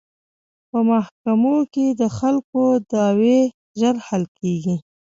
[0.69, 2.61] په محکمو کې د خلکو
[2.91, 3.39] دعوې
[3.79, 4.75] ژر حل کیږي.